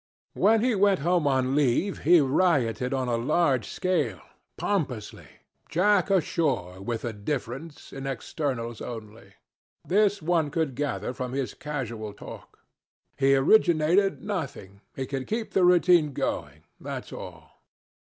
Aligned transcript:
When 0.33 0.63
he 0.63 0.73
went 0.73 1.01
home 1.01 1.27
on 1.27 1.53
leave 1.53 1.99
he 1.99 2.21
rioted 2.21 2.91
on 2.91 3.07
a 3.07 3.17
large 3.17 3.67
scale 3.69 4.19
pompously. 4.57 5.27
Jack 5.69 6.09
ashore 6.09 6.81
with 6.81 7.05
a 7.05 7.13
difference 7.13 7.93
in 7.93 8.07
externals 8.07 8.81
only. 8.81 9.33
This 9.87 10.19
one 10.19 10.49
could 10.49 10.73
gather 10.73 11.13
from 11.13 11.33
his 11.33 11.53
casual 11.53 12.13
talk. 12.13 12.61
He 13.15 13.35
originated 13.35 14.23
nothing, 14.23 14.81
he 14.95 15.05
could 15.05 15.27
keep 15.27 15.51
the 15.51 15.63
routine 15.63 16.13
going 16.13 16.63
that's 16.79 17.13
all. 17.13 17.61